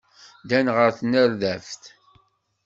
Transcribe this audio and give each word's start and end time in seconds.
Ddan 0.43 0.67
ɣer 0.75 0.89
tnerdabt. 0.97 1.83